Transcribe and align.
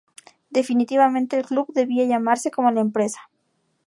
Definitivamente 0.49 1.37
el 1.37 1.45
club 1.45 1.67
debía 1.75 2.05
llamarse 2.05 2.49
como 2.49 2.71
la 2.71 2.81
empresa. 2.81 3.29